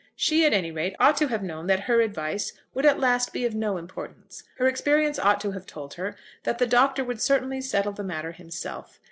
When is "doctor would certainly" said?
6.65-7.61